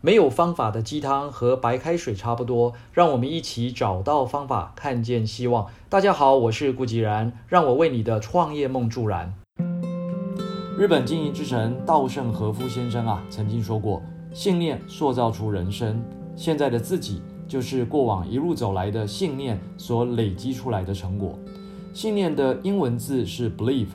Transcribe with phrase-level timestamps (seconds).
[0.00, 5.66] 没有方法的鸡汤和白开水差不多，让我们一起找到方法，看见希望。
[5.88, 9.34] 大家好，我是顾吉然，让我为你的创业梦助燃。
[10.78, 14.00] 日本经营之神稻盛和夫先生啊，曾经说过
[14.32, 16.00] ：“信念塑造出人生，
[16.36, 21.36] 现在的自己就是过往一路走来的信念所累积出来的成果。”
[21.92, 23.88] 信念的英文字是 belief，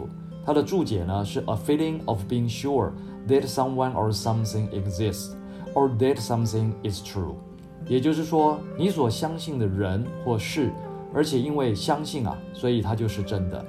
[0.46, 2.92] 它的注解呢是 a feeling of being sure
[3.26, 5.38] that someone or something exists。
[5.74, 7.36] Or that something is true，
[7.88, 10.72] 也就是说，你所相信的人或事，
[11.14, 13.66] 而且因为相信啊，所以它就是真的。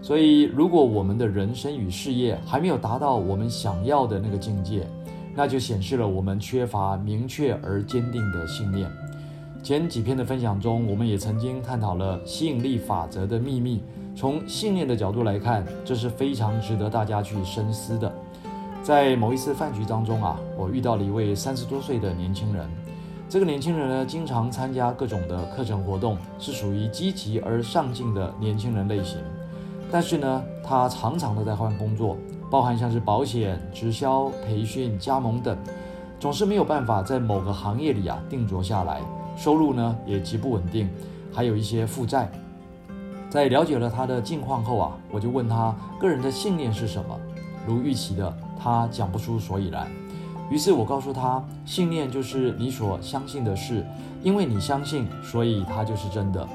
[0.00, 4.86] 所以，如果我们的人生与事业还没有达到我们想要的那个境界，
[5.34, 8.90] 那就显示了我们缺乏明确而坚定的信念。
[9.62, 13.82] 前几篇的分享中，我们也曾经探讨了吸引力法则的秘密。
[14.14, 18.14] 从信念的角度来看，这是非常值得大家去深思的。
[18.84, 22.68] 在某一次饭局当中啊，我遇到了一位三十多岁的年轻人。
[23.30, 29.16] 这个年轻人呢，经常参加各种的课程活动，是属于积极而上进的年轻人类型。
[29.90, 32.18] 但是呢，他常常的在换工作，
[32.50, 35.56] 包含像是保险、直销、培训、加盟等，
[36.20, 39.00] 总是没有办法在某个行业里啊定着下来，
[39.34, 40.90] 收入呢也极不稳定，
[41.32, 42.30] 还有一些负债。
[43.30, 47.18] 在了解了他的近况后啊，我就问他个人的信念是什么。
[47.66, 48.30] 如预期的。
[48.58, 49.86] 他讲不出所以然，
[50.50, 53.84] 于是我告诉他，信念就是你所相信的事，
[54.22, 56.46] 因为你相信，所以它就是真的。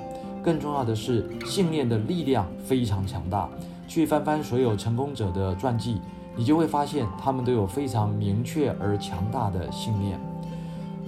[0.41, 3.49] 更重要的是，信念的力量非常强大。
[3.87, 5.99] 去翻翻所有成功者的传记，
[6.35, 10.19] 你就会发现他们都有非常明确而强大的信念。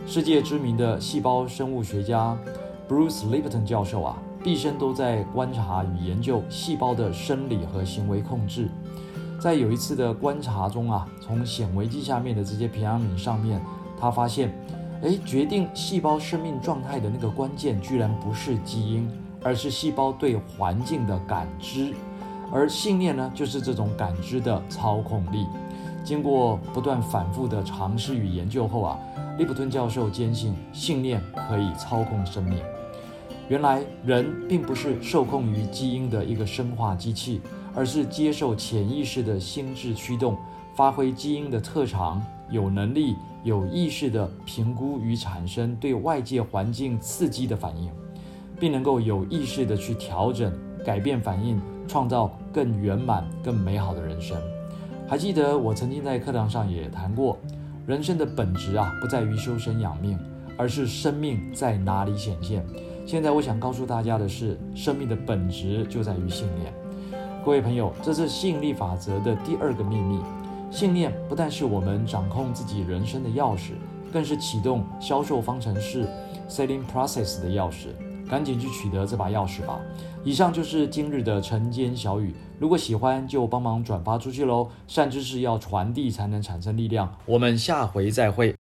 [0.08, 2.36] 世界知名的细胞生物学家
[2.90, 8.68] Bruce Lipton 教授啊，毕生都在观察与研究细胞的生理和行为控制。
[9.42, 13.60] 在有一次的观察中啊，从显微镜下面的这些培养皿上面，
[14.00, 14.54] 他发现，
[15.02, 19.10] 哎，决定细胞生命状态的那个关键，居然不是基因，
[19.42, 21.92] 而是细胞对环境的感知，
[22.54, 25.48] 而信念呢，就是这种感知的操控力。
[26.04, 29.00] 经过不断反复的尝试与研究后啊，
[29.40, 31.20] 利普顿教授坚信信念
[31.50, 32.60] 可以操控生命。
[33.52, 37.42] 原来人并不是受控于基因的一个生化机器。
[37.74, 40.38] 而是接受潜意识的心智驱动，
[40.76, 47.90] 发挥基因的特长，有能力、有意识的评估与产生对外界环境刺激的反应，
[48.60, 50.52] 并能够有意识的去调整、
[50.86, 54.38] 改变反应，创造更圆满、更美好的人生。
[55.08, 57.38] 还记得我曾经在课堂上也谈过，
[57.88, 60.20] 人生的本质啊，不在于修身养命，
[60.58, 62.66] 而是生命在哪里显现。
[63.12, 66.74] 现在我想告诉大家的是，生命的本质就在于信念。
[67.44, 70.22] 各位朋友，这是吸引力法则的第二个秘密。
[70.72, 73.72] 信念不但是我们掌控自己人生的钥匙，
[74.14, 76.08] 更是启动销售方程式
[76.48, 77.88] （selling process） 的钥匙。
[78.30, 79.78] 赶紧去取得这把钥匙吧！
[80.24, 82.34] 以上就是今日的晨间小语。
[82.60, 84.70] 如果喜欢，就帮忙转发出去喽。
[84.88, 87.14] 善知识要传递，才能产生力量。
[87.26, 88.56] 我们下回再会。